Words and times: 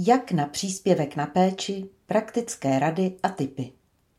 Jak 0.00 0.32
na 0.32 0.46
příspěvek 0.46 1.16
na 1.16 1.26
péči, 1.26 1.88
praktické 2.06 2.78
rady 2.78 3.16
a 3.22 3.28
typy. 3.28 3.72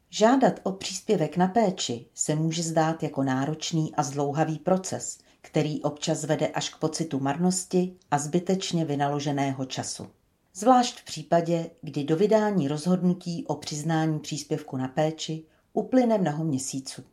Žádat 0.09 0.59
o 0.63 0.71
příspěvek 0.71 1.37
na 1.37 1.47
péči 1.47 2.05
se 2.13 2.35
může 2.35 2.63
zdát 2.63 3.03
jako 3.03 3.23
náročný 3.23 3.95
a 3.95 4.03
zdlouhavý 4.03 4.59
proces, 4.59 5.19
který 5.41 5.81
občas 5.81 6.23
vede 6.23 6.47
až 6.47 6.69
k 6.69 6.77
pocitu 6.77 7.19
marnosti 7.19 7.95
a 8.11 8.17
zbytečně 8.17 8.85
vynaloženého 8.85 9.65
času. 9.65 10.07
Zvlášť 10.53 10.99
v 10.99 11.05
případě, 11.05 11.69
kdy 11.81 12.03
do 12.03 12.15
vydání 12.15 12.67
rozhodnutí 12.67 13.45
o 13.47 13.55
přiznání 13.55 14.19
příspěvku 14.19 14.77
na 14.77 14.87
péči 14.87 15.43
uplyne 15.73 16.17
mnoho 16.17 16.43
měsíců. 16.43 17.03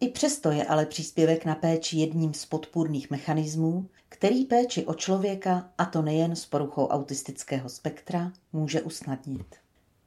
I 0.00 0.08
přesto 0.08 0.50
je 0.50 0.64
ale 0.64 0.86
příspěvek 0.86 1.44
na 1.44 1.54
péči 1.54 1.96
jedním 1.96 2.34
z 2.34 2.46
podpůrných 2.46 3.10
mechanismů, 3.10 3.86
který 4.08 4.44
péči 4.44 4.86
o 4.86 4.94
člověka, 4.94 5.70
a 5.78 5.84
to 5.84 6.02
nejen 6.02 6.36
s 6.36 6.46
poruchou 6.46 6.86
autistického 6.86 7.68
spektra, 7.68 8.32
může 8.52 8.82
usnadnit. 8.82 9.56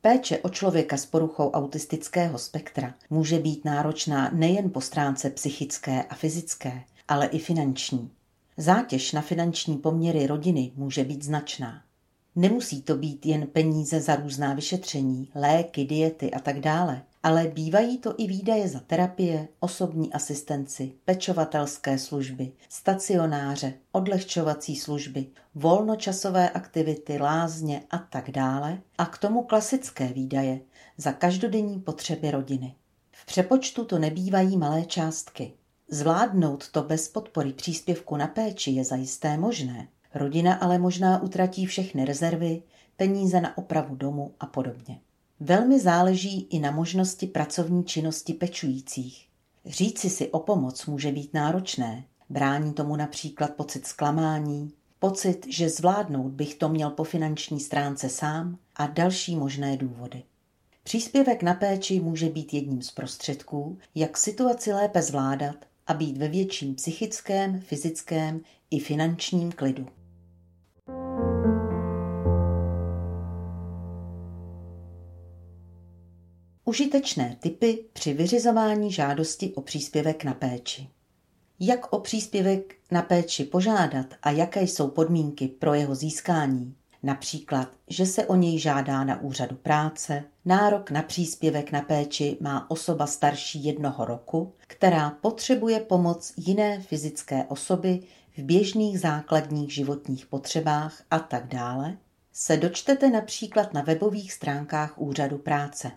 Péče 0.01 0.39
o 0.39 0.49
člověka 0.49 0.97
s 0.97 1.05
poruchou 1.05 1.51
autistického 1.51 2.39
spektra 2.39 2.95
může 3.09 3.39
být 3.39 3.65
náročná 3.65 4.29
nejen 4.33 4.69
po 4.69 4.81
stránce 4.81 5.29
psychické 5.29 6.03
a 6.03 6.15
fyzické, 6.15 6.83
ale 7.07 7.25
i 7.25 7.39
finanční. 7.39 8.11
Zátěž 8.57 9.11
na 9.11 9.21
finanční 9.21 9.77
poměry 9.77 10.27
rodiny 10.27 10.71
může 10.75 11.03
být 11.03 11.23
značná. 11.23 11.81
Nemusí 12.35 12.81
to 12.81 12.95
být 12.95 13.25
jen 13.25 13.47
peníze 13.47 14.01
za 14.01 14.15
různá 14.15 14.53
vyšetření, 14.53 15.29
léky, 15.35 15.85
diety 15.85 16.31
a 16.31 16.39
tak 16.39 16.59
dále, 16.59 17.01
ale 17.23 17.47
bývají 17.47 17.97
to 17.97 18.13
i 18.17 18.27
výdaje 18.27 18.67
za 18.67 18.79
terapie, 18.79 19.47
osobní 19.59 20.13
asistenci, 20.13 20.93
pečovatelské 21.05 21.97
služby, 21.99 22.51
stacionáře, 22.69 23.73
odlehčovací 23.91 24.75
služby, 24.75 25.25
volnočasové 25.55 26.49
aktivity, 26.49 27.17
lázně 27.17 27.83
a 27.89 27.97
tak 27.97 28.31
dále 28.31 28.81
a 28.97 29.05
k 29.05 29.17
tomu 29.17 29.43
klasické 29.43 30.07
výdaje 30.07 30.59
za 30.97 31.11
každodenní 31.11 31.79
potřeby 31.79 32.31
rodiny. 32.31 32.75
V 33.11 33.25
přepočtu 33.25 33.85
to 33.85 33.99
nebývají 33.99 34.57
malé 34.57 34.85
částky. 34.85 35.53
Zvládnout 35.89 36.69
to 36.69 36.83
bez 36.83 37.09
podpory 37.09 37.53
příspěvku 37.53 38.17
na 38.17 38.27
péči 38.27 38.71
je 38.71 38.83
zajisté 38.83 39.37
možné. 39.37 39.87
Rodina 40.13 40.53
ale 40.53 40.77
možná 40.77 41.21
utratí 41.21 41.65
všechny 41.65 42.05
rezervy, 42.05 42.63
peníze 42.97 43.41
na 43.41 43.57
opravu 43.57 43.95
domu 43.95 44.33
a 44.39 44.45
podobně. 44.45 44.99
Velmi 45.43 45.79
záleží 45.79 46.47
i 46.49 46.59
na 46.59 46.71
možnosti 46.71 47.27
pracovní 47.27 47.83
činnosti 47.83 48.33
pečujících. 48.33 49.27
Říci 49.65 50.09
si 50.09 50.29
o 50.31 50.39
pomoc 50.39 50.85
může 50.85 51.11
být 51.11 51.33
náročné. 51.33 52.03
Brání 52.29 52.73
tomu 52.73 52.95
například 52.95 53.53
pocit 53.53 53.87
zklamání, 53.87 54.71
pocit, 54.99 55.45
že 55.49 55.69
zvládnout 55.69 56.31
bych 56.31 56.55
to 56.55 56.69
měl 56.69 56.89
po 56.89 57.03
finanční 57.03 57.59
stránce 57.59 58.09
sám 58.09 58.57
a 58.75 58.87
další 58.87 59.35
možné 59.35 59.77
důvody. 59.77 60.23
Příspěvek 60.83 61.43
na 61.43 61.53
péči 61.53 61.99
může 61.99 62.29
být 62.29 62.53
jedním 62.53 62.81
z 62.81 62.91
prostředků, 62.91 63.77
jak 63.95 64.17
situaci 64.17 64.73
lépe 64.73 65.01
zvládat 65.01 65.55
a 65.87 65.93
být 65.93 66.17
ve 66.17 66.27
větším 66.27 66.75
psychickém, 66.75 67.61
fyzickém 67.61 68.41
i 68.71 68.79
finančním 68.79 69.51
klidu. 69.51 69.87
Užitečné 76.71 77.37
typy 77.39 77.85
při 77.93 78.13
vyřizování 78.13 78.91
žádosti 78.91 79.53
o 79.53 79.61
příspěvek 79.61 80.23
na 80.23 80.33
péči. 80.33 80.89
Jak 81.59 81.93
o 81.93 81.99
příspěvek 81.99 82.75
na 82.91 83.01
péči 83.01 83.43
požádat 83.43 84.05
a 84.23 84.31
jaké 84.31 84.61
jsou 84.61 84.87
podmínky 84.87 85.47
pro 85.47 85.73
jeho 85.73 85.95
získání, 85.95 86.75
například, 87.03 87.67
že 87.87 88.05
se 88.05 88.25
o 88.25 88.35
něj 88.35 88.59
žádá 88.59 89.03
na 89.03 89.21
úřadu 89.21 89.55
práce, 89.55 90.23
nárok 90.45 90.91
na 90.91 91.01
příspěvek 91.01 91.71
na 91.71 91.81
péči 91.81 92.37
má 92.41 92.71
osoba 92.71 93.07
starší 93.07 93.63
jednoho 93.63 94.05
roku, 94.05 94.53
která 94.67 95.09
potřebuje 95.09 95.79
pomoc 95.79 96.33
jiné 96.37 96.81
fyzické 96.81 97.43
osoby 97.43 97.99
v 98.37 98.41
běžných 98.41 98.99
základních 98.99 99.73
životních 99.73 100.25
potřebách 100.25 101.03
a 101.11 101.19
tak 101.19 101.47
dále, 101.47 101.97
se 102.33 102.57
dočtete 102.57 103.09
například 103.09 103.73
na 103.73 103.81
webových 103.81 104.33
stránkách 104.33 105.01
úřadu 105.01 105.37
práce. 105.37 105.91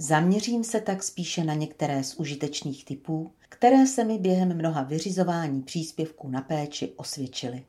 Zaměřím 0.00 0.64
se 0.64 0.80
tak 0.80 1.02
spíše 1.02 1.44
na 1.44 1.54
některé 1.54 2.04
z 2.04 2.14
užitečných 2.14 2.84
typů, 2.84 3.30
které 3.48 3.86
se 3.86 4.04
mi 4.04 4.18
během 4.18 4.56
mnoha 4.56 4.82
vyřizování 4.82 5.62
příspěvků 5.62 6.28
na 6.28 6.40
péči 6.40 6.92
osvědčily. 6.96 7.64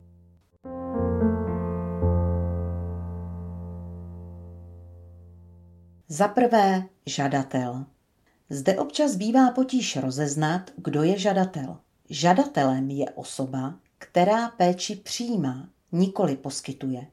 Za 6.08 6.28
prvé 6.28 6.84
žadatel. 7.06 7.86
Zde 8.50 8.80
občas 8.80 9.16
bývá 9.16 9.52
potíž 9.52 9.96
rozeznat, 9.96 10.72
kdo 10.78 11.04
je 11.04 11.20
žadatel. 11.20 11.78
Žadatelem 12.10 12.90
je 12.90 13.10
osoba, 13.10 13.80
která 13.98 14.50
péči 14.50 14.96
přijímá, 14.96 15.70
nikoli 15.92 16.36
poskytuje. 16.36 17.08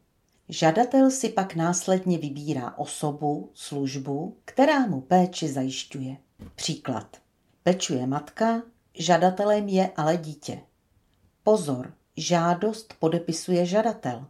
Žadatel 0.48 1.10
si 1.10 1.28
pak 1.28 1.54
následně 1.54 2.18
vybírá 2.18 2.78
osobu, 2.78 3.50
službu, 3.54 4.36
která 4.44 4.86
mu 4.86 5.00
péči 5.00 5.48
zajišťuje. 5.48 6.16
Příklad. 6.54 7.16
Pečuje 7.62 8.06
matka, 8.06 8.62
žadatelem 8.94 9.68
je 9.68 9.90
ale 9.96 10.16
dítě. 10.16 10.60
Pozor, 11.42 11.92
žádost 12.16 12.94
podepisuje 12.98 13.66
žadatel. 13.66 14.26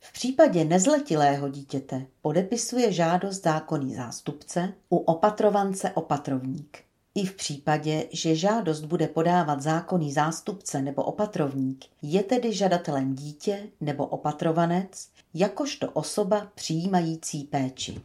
V 0.00 0.12
případě 0.12 0.64
nezletilého 0.64 1.48
dítěte 1.48 2.06
podepisuje 2.22 2.92
žádost 2.92 3.42
zákonný 3.42 3.94
zástupce, 3.94 4.72
u 4.90 4.96
opatrovance 4.96 5.90
opatrovník. 5.90 6.78
I 7.14 7.26
v 7.26 7.36
případě, 7.36 8.08
že 8.12 8.36
žádost 8.36 8.84
bude 8.84 9.08
podávat 9.08 9.62
zákonný 9.62 10.12
zástupce 10.12 10.82
nebo 10.82 11.02
opatrovník, 11.02 11.84
je 12.02 12.22
tedy 12.22 12.52
žadatelem 12.52 13.14
dítě 13.14 13.68
nebo 13.80 14.06
opatrovanec, 14.06 15.08
jakožto 15.34 15.90
osoba 15.90 16.52
přijímající 16.54 17.44
péči. 17.44 18.00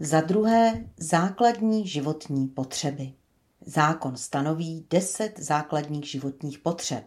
Za 0.00 0.20
druhé, 0.20 0.84
základní 0.96 1.86
životní 1.86 2.48
potřeby. 2.48 3.12
Zákon 3.66 4.16
stanoví 4.16 4.86
deset 4.90 5.38
základních 5.38 6.10
životních 6.10 6.58
potřeb. 6.58 7.04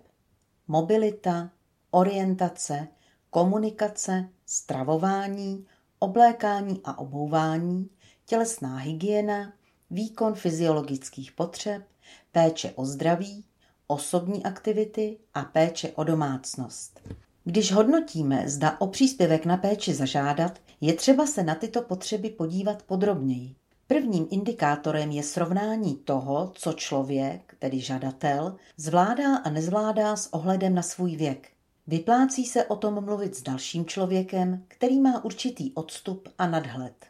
Mobilita, 0.68 1.50
orientace, 1.92 2.88
komunikace, 3.30 4.30
stravování, 4.46 5.66
oblékání 6.00 6.82
a 6.84 7.00
obouvání, 7.00 7.90
tělesná 8.26 8.78
hygiena, 8.78 9.54
výkon 9.90 10.36
fyziologických 10.36 11.32
potřeb, 11.32 11.84
péče 12.32 12.72
o 12.76 12.86
zdraví, 12.86 13.46
osobní 13.88 14.44
aktivity 14.44 15.18
a 15.34 15.44
péče 15.44 15.92
o 15.96 16.04
domácnost. 16.04 17.00
Když 17.44 17.72
hodnotíme, 17.72 18.44
zda 18.50 18.82
o 18.82 18.88
příspěvek 18.88 19.46
na 19.46 19.58
péči 19.58 19.94
zažádat, 19.94 20.60
je 20.82 20.94
třeba 20.94 21.26
se 21.26 21.44
na 21.44 21.56
tyto 21.56 21.82
potřeby 21.82 22.30
podívat 22.30 22.84
podrobněji. 22.84 23.56
Prvním 23.88 24.28
indikátorem 24.32 25.12
je 25.12 25.24
srovnání 25.24 25.96
toho, 25.96 26.52
co 26.56 26.74
člověk, 26.74 27.56
tedy 27.60 27.80
žadatel, 27.80 28.56
zvládá 28.78 29.38
a 29.38 29.50
nezvládá 29.50 30.16
s 30.16 30.34
ohledem 30.34 30.76
na 30.76 30.82
svůj 30.82 31.16
věk. 31.16 31.50
Vyplácí 31.88 32.46
se 32.46 32.66
o 32.66 32.76
tom 32.76 33.06
mluvit 33.06 33.36
s 33.36 33.44
dalším 33.44 33.86
člověkem, 33.86 34.64
který 34.68 35.00
má 35.00 35.26
určitý 35.26 35.74
odstup 35.74 36.30
a 36.38 36.48
nadhled. 36.48 37.06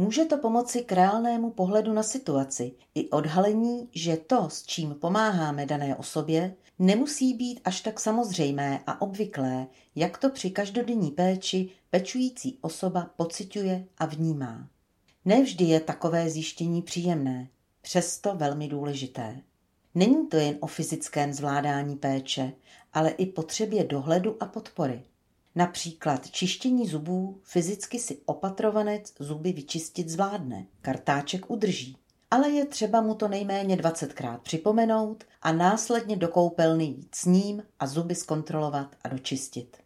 Může 0.00 0.24
to 0.24 0.38
pomoci 0.38 0.82
k 0.82 0.92
reálnému 0.92 1.50
pohledu 1.50 1.92
na 1.92 2.02
situaci 2.02 2.72
i 2.94 3.08
odhalení, 3.10 3.88
že 3.92 4.16
to, 4.16 4.50
s 4.50 4.62
čím 4.62 4.94
pomáháme 4.94 5.66
dané 5.66 5.96
osobě, 5.96 6.54
nemusí 6.78 7.34
být 7.34 7.60
až 7.64 7.80
tak 7.80 8.00
samozřejmé 8.00 8.80
a 8.86 9.00
obvyklé, 9.00 9.66
jak 9.94 10.18
to 10.18 10.30
při 10.30 10.50
každodenní 10.50 11.10
péči 11.10 11.68
pečující 11.90 12.58
osoba 12.60 13.10
pociťuje 13.16 13.84
a 13.98 14.06
vnímá. 14.06 14.68
Nevždy 15.24 15.64
je 15.64 15.80
takové 15.80 16.30
zjištění 16.30 16.82
příjemné, 16.82 17.48
přesto 17.80 18.34
velmi 18.34 18.68
důležité. 18.68 19.40
Není 19.94 20.26
to 20.26 20.36
jen 20.36 20.56
o 20.60 20.66
fyzickém 20.66 21.32
zvládání 21.32 21.96
péče, 21.96 22.52
ale 22.92 23.10
i 23.10 23.26
potřebě 23.26 23.84
dohledu 23.84 24.36
a 24.40 24.46
podpory. 24.46 25.02
Například 25.54 26.30
čištění 26.30 26.86
zubů 26.88 27.40
fyzicky 27.42 27.98
si 27.98 28.18
opatrovanec 28.24 29.12
zuby 29.18 29.52
vyčistit 29.52 30.08
zvládne, 30.08 30.66
kartáček 30.82 31.50
udrží, 31.50 31.96
ale 32.30 32.50
je 32.50 32.66
třeba 32.66 33.00
mu 33.00 33.14
to 33.14 33.28
nejméně 33.28 33.76
20krát 33.76 34.38
připomenout 34.38 35.24
a 35.42 35.52
následně 35.52 36.16
do 36.16 36.28
koupelny 36.28 36.84
jít 36.84 37.14
s 37.14 37.24
ním 37.24 37.62
a 37.78 37.86
zuby 37.86 38.14
zkontrolovat 38.14 38.96
a 39.04 39.08
dočistit. 39.08 39.76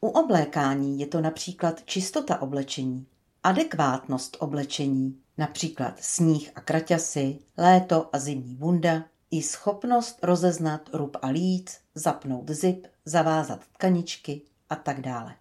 U 0.00 0.08
oblékání 0.08 1.00
je 1.00 1.06
to 1.06 1.20
například 1.20 1.84
čistota 1.84 2.42
oblečení, 2.42 3.06
adekvátnost 3.42 4.36
oblečení, 4.40 5.18
například 5.38 5.94
sníh 6.00 6.52
a 6.54 6.60
kraťasy, 6.60 7.38
léto 7.56 8.08
a 8.12 8.18
zimní 8.18 8.54
bunda, 8.54 9.04
i 9.30 9.42
schopnost 9.42 10.18
rozeznat 10.22 10.90
rub 10.92 11.16
a 11.22 11.28
líc, 11.28 11.78
zapnout 11.94 12.50
zip, 12.50 12.86
zavázat 13.04 13.60
tkaničky 13.72 14.42
a 14.70 14.76
tak 14.76 15.00
dále. 15.00 15.34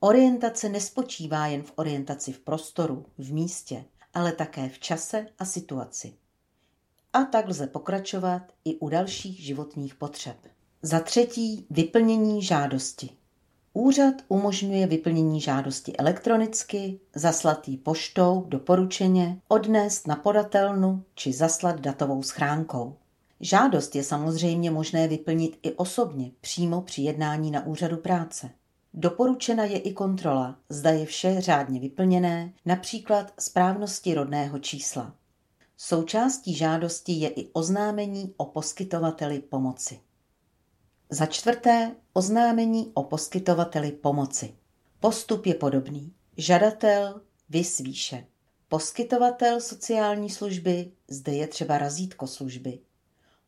Orientace 0.00 0.68
nespočívá 0.68 1.46
jen 1.46 1.62
v 1.62 1.72
orientaci 1.76 2.32
v 2.32 2.38
prostoru, 2.38 3.06
v 3.18 3.32
místě, 3.32 3.84
ale 4.14 4.32
také 4.32 4.68
v 4.68 4.78
čase 4.78 5.26
a 5.38 5.44
situaci. 5.44 6.14
A 7.12 7.24
tak 7.24 7.48
lze 7.48 7.66
pokračovat 7.66 8.42
i 8.64 8.76
u 8.76 8.88
dalších 8.88 9.40
životních 9.40 9.94
potřeb. 9.94 10.36
Za 10.82 11.00
třetí 11.00 11.66
vyplnění 11.70 12.42
žádosti. 12.42 13.10
Úřad 13.72 14.14
umožňuje 14.28 14.86
vyplnění 14.86 15.40
žádosti 15.40 15.96
elektronicky, 15.96 17.00
zaslat 17.14 17.68
ji 17.68 17.76
poštou 17.76 18.44
doporučeně, 18.48 19.40
odnést 19.48 20.06
na 20.06 20.16
podatelnu 20.16 21.04
či 21.14 21.32
zaslat 21.32 21.80
datovou 21.80 22.22
schránkou. 22.22 22.96
Žádost 23.40 23.96
je 23.96 24.04
samozřejmě 24.04 24.70
možné 24.70 25.08
vyplnit 25.08 25.58
i 25.62 25.72
osobně, 25.72 26.30
přímo 26.40 26.82
při 26.82 27.02
jednání 27.02 27.50
na 27.50 27.66
úřadu 27.66 27.96
práce. 27.96 28.50
Doporučena 29.00 29.64
je 29.64 29.78
i 29.78 29.92
kontrola, 29.92 30.58
zda 30.68 30.90
je 30.90 31.06
vše 31.06 31.40
řádně 31.40 31.80
vyplněné, 31.80 32.52
například 32.64 33.32
správnosti 33.38 34.14
rodného 34.14 34.58
čísla. 34.58 35.14
Součástí 35.76 36.54
žádosti 36.54 37.12
je 37.12 37.28
i 37.28 37.48
oznámení 37.52 38.34
o 38.36 38.44
poskytovateli 38.44 39.38
pomoci. 39.38 40.00
Za 41.10 41.26
čtvrté 41.26 41.96
oznámení 42.12 42.90
o 42.94 43.02
poskytovateli 43.02 43.92
pomoci. 43.92 44.54
Postup 45.00 45.46
je 45.46 45.54
podobný. 45.54 46.12
Žadatel 46.36 47.20
vysvíše. 47.48 48.26
Poskytovatel 48.68 49.60
sociální 49.60 50.30
služby, 50.30 50.92
zde 51.08 51.32
je 51.32 51.46
třeba 51.46 51.78
razítko 51.78 52.26
služby. 52.26 52.78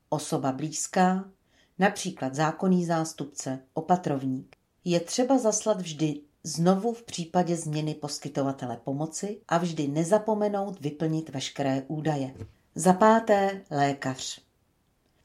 Osoba 0.08 0.52
blízká, 0.52 1.30
například 1.78 2.34
zákonný 2.34 2.84
zástupce, 2.84 3.58
opatrovník. 3.74 4.59
Je 4.84 5.00
třeba 5.00 5.38
zaslat 5.38 5.80
vždy 5.80 6.20
znovu 6.44 6.92
v 6.92 7.02
případě 7.02 7.56
změny 7.56 7.94
poskytovatele 7.94 8.76
pomoci 8.84 9.40
a 9.48 9.58
vždy 9.58 9.88
nezapomenout 9.88 10.80
vyplnit 10.80 11.28
veškeré 11.28 11.82
údaje. 11.88 12.34
Za 12.74 12.92
páté 12.92 13.60
lékař. 13.70 14.40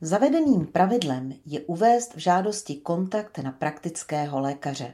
Zavedeným 0.01 0.65
pravidlem 0.65 1.33
je 1.45 1.61
uvést 1.61 2.15
v 2.15 2.17
žádosti 2.17 2.75
kontakt 2.75 3.37
na 3.37 3.51
praktického 3.51 4.39
lékaře. 4.39 4.93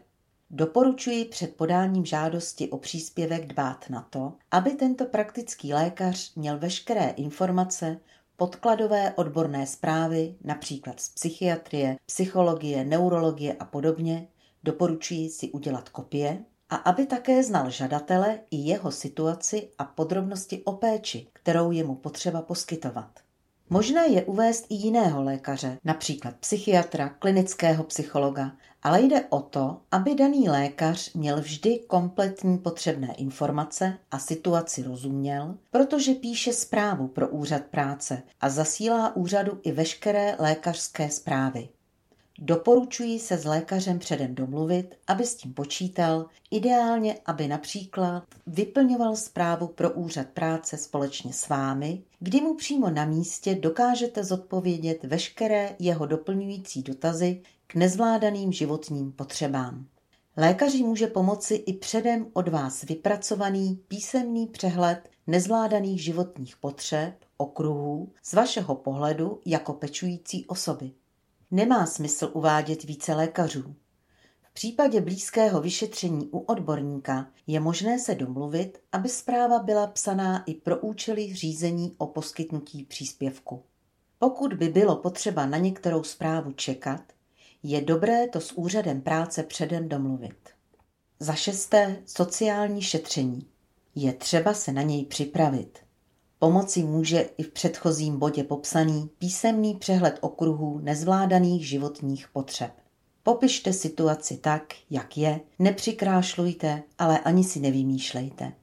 Doporučuji 0.50 1.25
před 1.25 1.56
podáním 1.56 2.06
žádosti 2.06 2.69
o 2.69 2.78
příspěvek 2.78 3.48
dbát 3.48 3.90
na 3.90 4.08
to, 4.10 4.34
aby 4.52 4.72
tento 4.72 5.06
praktický 5.06 5.74
lékař 5.74 6.36
měl 6.36 6.60
veškeré 6.60 7.10
informace, 7.10 8.00
podkladové 8.38 9.13
odborné 9.16 9.68
zprávy, 9.68 10.36
například 10.44 11.00
z 11.00 11.10
psychiatrie, 11.10 11.98
psychologie, 12.06 12.86
neurologie 12.86 13.54
a 13.54 13.66
podobně, 13.66 14.28
doporučuji 14.63 15.30
si 15.30 15.52
udělat 15.52 15.90
kopie, 15.90 16.46
a 16.69 16.75
aby 16.75 17.06
také 17.06 17.44
znal 17.44 17.69
žadatele 17.69 18.40
i 18.52 18.58
jeho 18.58 18.92
situaci 18.92 19.69
a 19.78 19.84
podrobnosti 19.86 20.63
o 20.63 20.72
péči, 20.72 21.28
kterou 21.34 21.72
je 21.72 21.84
mu 21.84 21.96
potřeba 21.96 22.42
poskytovat. 22.42 23.19
Možné 23.69 24.08
je 24.08 24.24
uvést 24.24 24.66
i 24.69 24.75
jiného 24.75 25.24
lékaře, 25.24 25.78
například 25.84 26.36
psychiatra, 26.36 27.10
klinického 27.10 27.84
psychologa, 27.84 28.52
ale 28.84 29.02
jde 29.02 29.25
o 29.30 29.40
to, 29.42 29.81
aby 29.92 30.16
daný 30.16 30.50
lékař 30.50 31.13
měl 31.13 31.42
vždy 31.42 31.80
kompletní 31.88 32.58
potřebné 32.58 33.13
informace 33.13 33.98
a 34.12 34.19
situaci 34.19 34.84
rozuměl, 34.84 35.58
protože 35.72 36.13
píše 36.13 36.54
zprávu 36.54 37.08
pro 37.08 37.30
úřad 37.30 37.63
práce 37.63 38.24
a 38.42 38.50
zasílá 38.50 39.16
úřadu 39.16 39.60
i 39.63 39.72
veškeré 39.72 40.36
lékařské 40.40 41.10
zprávy. 41.10 41.69
Doporučuji 42.44 43.20
se 43.20 43.38
s 43.38 43.46
lékařem 43.46 44.00
předem 44.00 44.36
domluvit, 44.36 44.96
aby 45.08 45.26
s 45.26 45.36
tím 45.36 45.54
počítal, 45.54 46.26
ideálně, 46.52 47.18
aby 47.26 47.48
například 47.48 48.24
vyplňoval 48.48 49.16
zprávu 49.16 49.68
pro 49.68 49.92
úřad 49.92 50.28
práce 50.28 50.78
společně 50.78 51.34
s 51.34 51.50
vámi, 51.50 52.04
kdy 52.20 52.42
mu 52.42 52.56
přímo 52.56 52.90
na 52.90 53.06
místě 53.06 53.56
dokážete 53.56 54.24
zodpovědět 54.24 55.04
veškeré 55.04 55.76
jeho 55.80 56.06
doplňující 56.06 56.84
dotazy 56.84 57.42
k 57.68 57.76
nezvládaným 57.76 58.52
životním 58.52 59.12
potřebám. 59.12 59.86
Lékaři 60.38 60.84
může 60.84 61.08
pomoci 61.08 61.56
i 61.56 61.74
předem 61.74 62.28
od 62.34 62.48
vás 62.48 62.84
vypracovaný 62.84 63.80
písemný 63.88 64.48
přehled 64.48 65.10
nezvládaných 65.28 66.04
životních 66.04 66.58
potřeb, 66.58 67.14
okruhů 67.38 68.12
z 68.24 68.34
vašeho 68.34 68.76
pohledu 68.76 69.40
jako 69.46 69.74
pečující 69.74 70.46
osoby. 70.46 70.92
Nemá 71.53 71.86
smysl 71.86 72.31
uvádět 72.33 72.83
více 72.83 73.13
lékařů. 73.13 73.75
V 74.42 74.53
případě 74.53 75.01
blízkého 75.01 75.62
vyšetření 75.62 76.30
u 76.31 76.39
odborníka 76.39 77.27
je 77.48 77.59
možné 77.59 78.00
se 78.00 78.15
domluvit, 78.15 78.77
aby 78.92 79.09
zpráva 79.09 79.59
byla 79.59 79.88
psaná 79.88 80.44
i 80.45 80.53
pro 80.53 80.77
účely 80.77 81.36
řízení 81.36 81.95
o 81.98 82.07
poskytnutí 82.07 82.83
příspěvku. 82.83 83.63
Pokud 84.19 84.53
by 84.53 84.69
bylo 84.69 84.95
potřeba 84.95 85.45
na 85.45 85.57
některou 85.57 86.03
zprávu 86.03 86.51
čekat, 86.51 87.01
je 87.63 87.81
dobré 87.81 88.27
to 88.27 88.42
s 88.42 88.51
úřadem 88.51 89.01
práce 89.01 89.44
předem 89.44 89.89
domluvit. 89.89 90.50
Za 91.19 91.33
šesté 91.33 92.01
sociální 92.06 92.81
šetření. 92.81 93.48
Je 93.95 94.13
třeba 94.13 94.53
se 94.53 94.71
na 94.71 94.81
něj 94.81 95.06
připravit. 95.06 95.80
Pomoci 96.44 96.84
může 96.84 97.22
i 97.38 97.44
v 97.44 97.52
předchozím 97.52 98.20
bodě 98.20 98.44
popsaný 98.44 99.10
písemný 99.18 99.76
přehled 99.76 100.18
okruhů 100.22 100.80
nezvládaných 100.80 101.68
životních 101.68 102.28
potřeb. 102.34 102.72
Popište 103.24 103.74
situaci 103.74 104.38
tak, 104.38 104.64
jak 104.90 105.18
je, 105.18 105.40
nepřikrášlujte, 105.60 106.84
ale 106.98 107.20
ani 107.20 107.44
si 107.44 107.60
nevymýšlejte. 107.60 108.54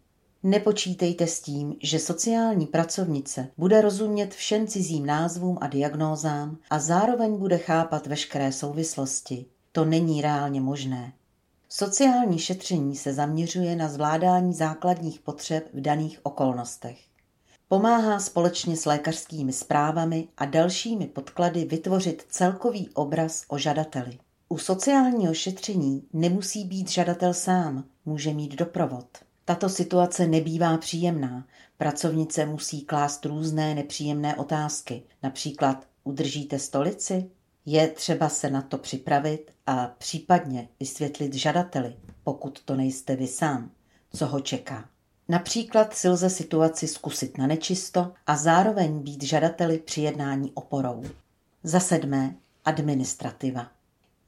Nepočítejte 0.43 1.27
s 1.27 1.41
tím, 1.41 1.77
že 1.83 1.99
sociální 1.99 2.67
pracovnice 2.67 3.49
bude 3.59 3.81
rozumět 3.81 4.35
všem 4.35 4.67
cizím 4.67 5.07
názvům 5.07 5.59
a 5.61 5.67
diagnózám 5.67 6.59
a 6.71 6.79
zároveň 6.79 7.37
bude 7.37 7.59
chápat 7.59 8.07
veškeré 8.07 8.53
souvislosti. 8.53 9.47
To 9.73 9.85
není 9.85 10.23
reálně 10.23 10.61
možné. 10.61 11.13
Sociální 11.69 12.39
šetření 12.39 12.97
se 12.97 13.13
zaměřuje 13.13 13.77
na 13.77 13.89
zvládání 13.89 14.55
základních 14.55 15.21
potřeb 15.21 15.69
v 15.75 15.81
daných 15.81 16.21
okolnostech. 16.23 17.08
Pomáhá 17.71 18.21
společně 18.21 18.77
s 18.77 18.85
lékařskými 18.85 19.53
zprávami 19.53 20.29
a 20.37 20.45
dalšími 20.45 21.07
podklady 21.07 21.65
vytvořit 21.65 22.27
celkový 22.29 22.89
obraz 22.95 23.45
o 23.49 23.59
žadateli. 23.59 24.19
U 24.49 24.59
sociálního 24.59 25.35
šetření 25.35 26.03
nemusí 26.13 26.65
být 26.65 26.91
žadatel 26.91 27.35
sám, 27.35 27.85
může 28.05 28.35
mít 28.35 28.55
doprovod. 28.55 29.07
Tato 29.45 29.69
situace 29.69 30.27
nebývá 30.27 30.79
příjemná. 30.79 31.47
Pracovnice 31.79 32.47
musí 32.47 32.81
klást 32.81 33.27
různé 33.27 33.75
nepříjemné 33.75 34.37
otázky, 34.37 35.03
například 35.23 35.87
udržíte 36.05 36.59
stolici? 36.59 37.31
Je 37.67 37.89
třeba 37.89 38.29
se 38.29 38.51
na 38.51 38.63
to 38.63 38.79
připravit 38.79 39.51
a 39.67 39.87
případně 39.99 40.69
vysvětlit 40.81 41.35
žadateli, 41.35 41.97
pokud 42.25 42.61
to 42.65 42.77
nejste 42.77 43.17
vy 43.17 43.27
sám, 43.27 43.71
co 44.13 44.27
ho 44.27 44.41
čeká. 44.41 44.89
Například 45.31 45.95
si 45.95 46.09
lze 46.09 46.31
situaci 46.31 46.89
zkusit 46.89 47.39
na 47.39 47.47
nečisto 47.47 48.13
a 48.27 48.37
zároveň 48.37 48.99
být 48.99 49.23
žadateli 49.23 49.79
při 49.79 50.01
jednání 50.01 50.53
oporou. 50.55 51.03
Za 51.63 51.81
sedmé, 51.81 52.35
administrativa. 52.65 53.71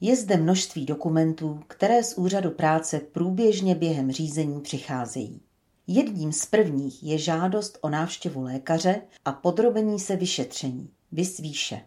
Je 0.00 0.16
zde 0.16 0.36
množství 0.36 0.86
dokumentů, 0.86 1.60
které 1.66 2.02
z 2.02 2.18
úřadu 2.18 2.50
práce 2.50 3.00
průběžně 3.00 3.74
během 3.74 4.12
řízení 4.12 4.60
přicházejí. 4.60 5.40
Jedním 5.86 6.32
z 6.32 6.46
prvních 6.46 7.02
je 7.02 7.18
žádost 7.18 7.78
o 7.80 7.88
návštěvu 7.88 8.42
lékaře 8.42 9.02
a 9.24 9.32
podrobení 9.32 10.00
se 10.00 10.16
vyšetření, 10.16 10.90
vysvíše. 11.12 11.80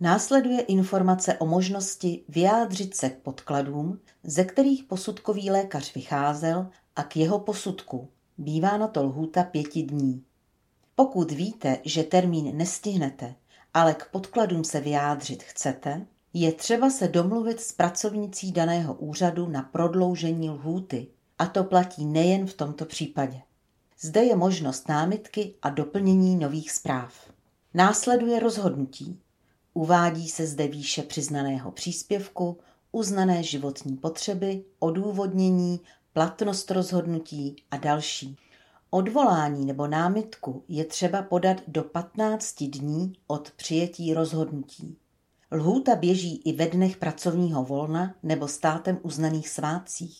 Následuje 0.00 0.60
informace 0.60 1.38
o 1.38 1.46
možnosti 1.46 2.24
vyjádřit 2.28 2.96
se 2.96 3.10
k 3.10 3.18
podkladům, 3.18 4.00
ze 4.22 4.44
kterých 4.44 4.84
posudkový 4.84 5.50
lékař 5.50 5.94
vycházel 5.94 6.66
a 6.96 7.02
k 7.02 7.16
jeho 7.16 7.38
posudku, 7.38 8.08
Bývá 8.38 8.76
na 8.76 8.88
to 8.88 9.04
lhůta 9.04 9.42
pěti 9.42 9.82
dní. 9.82 10.24
Pokud 10.94 11.30
víte, 11.30 11.78
že 11.84 12.02
termín 12.02 12.56
nestihnete, 12.56 13.34
ale 13.74 13.94
k 13.94 14.10
podkladům 14.10 14.64
se 14.64 14.80
vyjádřit 14.80 15.42
chcete, 15.42 16.06
je 16.32 16.52
třeba 16.52 16.90
se 16.90 17.08
domluvit 17.08 17.60
s 17.60 17.72
pracovnicí 17.72 18.52
daného 18.52 18.94
úřadu 18.94 19.48
na 19.48 19.62
prodloužení 19.62 20.50
lhůty. 20.50 21.06
A 21.38 21.46
to 21.46 21.64
platí 21.64 22.06
nejen 22.06 22.46
v 22.46 22.54
tomto 22.54 22.84
případě. 22.84 23.40
Zde 24.00 24.24
je 24.24 24.36
možnost 24.36 24.88
námitky 24.88 25.54
a 25.62 25.70
doplnění 25.70 26.36
nových 26.36 26.70
zpráv. 26.70 27.14
Následuje 27.74 28.40
rozhodnutí. 28.40 29.20
Uvádí 29.74 30.28
se 30.28 30.46
zde 30.46 30.68
výše 30.68 31.02
přiznaného 31.02 31.70
příspěvku, 31.70 32.58
uznané 32.92 33.42
životní 33.42 33.96
potřeby, 33.96 34.64
odůvodnění, 34.78 35.80
platnost 36.18 36.70
rozhodnutí 36.70 37.56
a 37.70 37.76
další. 37.76 38.36
Odvolání 38.90 39.66
nebo 39.66 39.86
námitku 39.86 40.64
je 40.68 40.84
třeba 40.84 41.22
podat 41.22 41.56
do 41.68 41.82
15 41.82 42.62
dní 42.62 43.12
od 43.26 43.50
přijetí 43.50 44.14
rozhodnutí. 44.14 44.96
Lhůta 45.52 45.96
běží 45.96 46.42
i 46.44 46.52
ve 46.52 46.66
dnech 46.66 46.96
pracovního 46.96 47.64
volna 47.64 48.14
nebo 48.22 48.48
státem 48.48 48.98
uznaných 49.02 49.48
svátcích. 49.48 50.18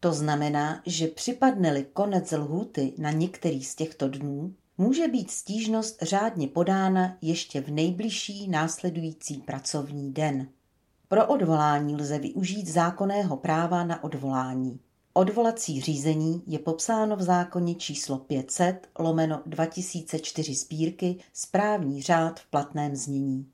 To 0.00 0.12
znamená, 0.12 0.82
že 0.86 1.06
připadne-li 1.06 1.86
konec 1.92 2.32
lhůty 2.32 2.94
na 2.98 3.10
některý 3.10 3.64
z 3.64 3.74
těchto 3.74 4.08
dnů, 4.08 4.54
může 4.78 5.08
být 5.08 5.30
stížnost 5.30 6.02
řádně 6.02 6.48
podána 6.48 7.16
ještě 7.22 7.60
v 7.60 7.68
nejbližší 7.68 8.48
následující 8.48 9.36
pracovní 9.36 10.12
den. 10.12 10.48
Pro 11.08 11.26
odvolání 11.26 11.96
lze 11.96 12.18
využít 12.18 12.68
zákonného 12.68 13.36
práva 13.36 13.84
na 13.84 14.04
odvolání. 14.04 14.80
Odvolací 15.16 15.80
řízení 15.80 16.42
je 16.46 16.58
popsáno 16.58 17.16
v 17.16 17.22
zákoně 17.22 17.74
číslo 17.74 18.18
500 18.18 18.88
lomeno 18.98 19.42
2004 19.46 20.54
sbírky 20.54 21.16
správní 21.32 22.02
řád 22.02 22.40
v 22.40 22.46
platném 22.46 22.96
znění. 22.96 23.46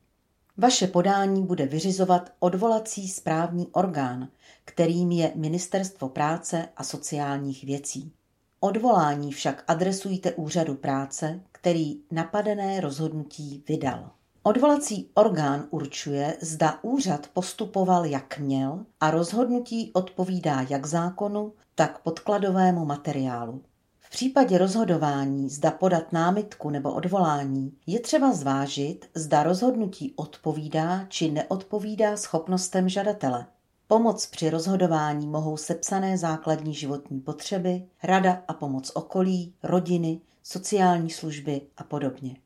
Vaše 0.57 0.87
podání 0.87 1.47
bude 1.47 1.67
vyřizovat 1.67 2.33
odvolací 2.39 3.09
správní 3.09 3.67
orgán, 3.67 4.29
kterým 4.65 5.13
je 5.13 5.33
Ministerstvo 5.35 6.09
práce 6.09 6.69
a 6.77 6.85
sociálních 6.85 7.65
věcí. 7.65 8.13
Odvolání 8.61 9.33
však 9.33 9.65
adresujte 9.69 10.33
úřadu 10.33 10.75
práce, 10.75 11.41
který 11.53 12.01
napadené 12.11 12.81
rozhodnutí 12.81 13.65
vydal. 13.69 14.11
Odvolací 14.43 15.11
orgán 15.15 15.67
určuje, 15.71 16.37
zda 16.41 16.79
úřad 16.83 17.27
postupoval 17.33 18.05
jak 18.05 18.39
měl 18.39 18.85
a 19.01 19.11
rozhodnutí 19.11 19.91
odpovídá 19.93 20.67
jak 20.71 20.87
zákonu, 20.87 21.53
tak 21.75 22.03
podkladovému 22.03 22.85
materiálu. 22.85 23.63
V 24.01 24.11
případě 24.11 24.59
rozhodování, 24.59 25.49
zda 25.49 25.71
podat 25.71 26.13
námitku 26.13 26.71
nebo 26.71 26.93
odvolání, 26.93 27.73
je 27.87 28.01
třeba 28.01 28.33
zvážit, 28.33 29.09
zda 29.15 29.43
rozhodnutí 29.43 30.13
odpovídá 30.17 31.07
či 31.09 31.31
neodpovídá 31.31 32.17
schopnostem 32.17 32.89
žadatele. 32.89 33.47
Pomoc 33.87 34.27
při 34.27 34.51
rozhodování 34.51 35.27
mohou 35.27 35.57
sepsané 35.57 36.19
základní 36.19 36.75
životní 36.75 37.21
potřeby, 37.21 37.85
rada 38.03 38.43
a 38.49 38.55
pomoc 38.55 38.93
okolí, 38.95 39.55
rodiny, 39.63 40.21
sociální 40.43 41.11
služby 41.11 41.61
a 41.77 41.85
podobně. 41.85 42.37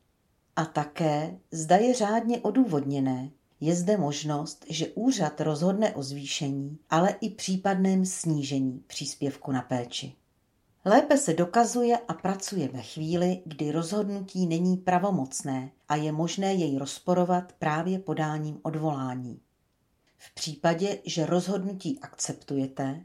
A 0.56 0.64
také, 0.64 1.38
zda 1.50 1.76
je 1.76 1.94
řádně 1.94 2.38
odůvodněné, 2.40 3.30
je 3.60 3.76
zde 3.76 3.96
možnost, 3.96 4.64
že 4.68 4.88
úřad 4.88 5.40
rozhodne 5.40 5.94
o 5.94 6.02
zvýšení, 6.02 6.78
ale 6.90 7.14
i 7.20 7.30
případném 7.30 8.06
snížení 8.06 8.84
příspěvku 8.86 9.52
na 9.52 9.62
péči. 9.62 10.12
Lépe 10.84 11.18
se 11.18 11.34
dokazuje 11.34 11.98
a 11.98 12.14
pracuje 12.14 12.68
ve 12.68 12.82
chvíli, 12.82 13.42
kdy 13.44 13.72
rozhodnutí 13.72 14.46
není 14.46 14.76
pravomocné 14.76 15.70
a 15.88 15.96
je 15.96 16.12
možné 16.12 16.54
jej 16.54 16.78
rozporovat 16.78 17.52
právě 17.52 17.98
podáním 17.98 18.58
odvolání. 18.62 19.40
V 20.18 20.34
případě, 20.34 20.98
že 21.04 21.26
rozhodnutí 21.26 21.98
akceptujete, 22.02 23.04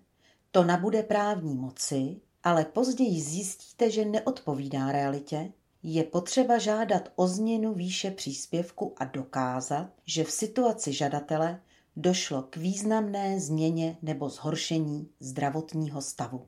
to 0.52 0.64
nabude 0.64 1.04
právní 1.04 1.56
moci, 1.56 2.22
ale 2.44 2.66
později 2.66 3.22
zjistíte, 3.22 3.92
že 3.92 4.06
neodpovídá 4.06 4.92
realitě, 4.92 5.52
je 5.84 6.04
potřeba 6.04 6.58
žádat 6.58 7.10
o 7.16 7.28
změnu 7.28 7.74
výše 7.74 8.12
příspěvku 8.12 8.94
a 8.98 9.06
dokázat, 9.06 9.90
že 10.06 10.24
v 10.24 10.32
situaci 10.32 10.94
žadatele 10.94 11.62
došlo 11.96 12.42
k 12.44 12.58
významné 12.58 13.40
změně 13.40 13.98
nebo 14.02 14.30
zhoršení 14.30 15.10
zdravotního 15.20 16.02
stavu. 16.02 16.38